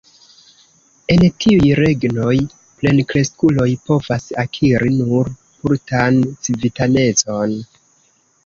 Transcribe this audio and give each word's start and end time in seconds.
En 1.15 1.25
iuj 1.25 1.67
regnoj 1.79 2.37
plenkreskuloj 2.79 3.67
povas 3.91 4.27
akiri 4.45 4.97
nur 4.97 5.31
partan 5.61 6.19
civitanecon. 6.49 7.59